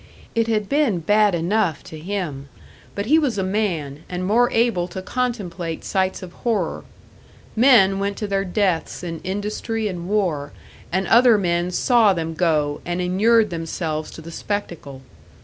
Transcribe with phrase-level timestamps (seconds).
[0.33, 2.49] It had been bad enough to him
[2.95, 6.83] but he was a man, and more able to contemplate sights of horror.
[7.55, 10.53] Men went to their deaths in industry and war,
[10.91, 15.03] and other men saw them go and inured themselves to the spectacle.